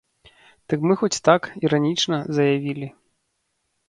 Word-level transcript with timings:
Дык 0.71 0.79
мы 0.91 0.95
хоць 1.01 1.19
так, 1.29 1.41
іранічна, 1.67 2.17
заявілі. 2.39 2.87